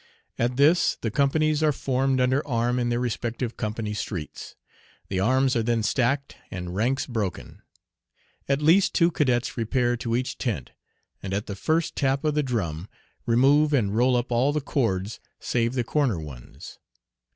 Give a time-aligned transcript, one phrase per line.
[0.39, 4.55] At this the companies are formed under arm in their respective company streets.
[5.09, 7.61] The arms are then stacked and ranks broken.
[8.49, 10.71] At least two cadets repair to each tent,
[11.21, 12.89] and at the first tap of the drum
[13.27, 16.79] remove and roll up all the cords save the corner ones.